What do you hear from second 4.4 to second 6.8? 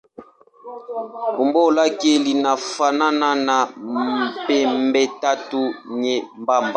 pembetatu nyembamba.